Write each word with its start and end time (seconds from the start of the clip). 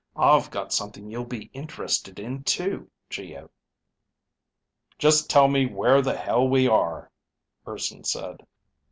I've 0.15 0.49
got 0.49 0.73
something 0.73 1.11
you'll 1.11 1.25
be 1.27 1.51
interested 1.53 2.17
in 2.17 2.43
too, 2.43 2.89
Geo." 3.07 3.51
"Just 4.97 5.29
tell 5.29 5.47
me 5.47 5.67
where 5.67 6.01
the 6.01 6.17
hell 6.17 6.47
we 6.49 6.67
are," 6.67 7.11
Urson 7.67 8.03
said. 8.03 8.41